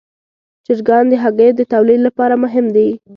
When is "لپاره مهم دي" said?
2.07-2.89